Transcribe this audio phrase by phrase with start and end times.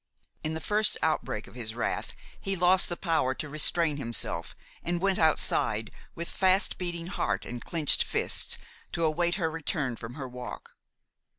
[0.43, 4.99] In the first outbreak of his wrath he lost the power to restrain himself and
[4.99, 8.57] went outside, with fast beating heart and clenched fists,
[8.93, 10.71] to await her return from her walk.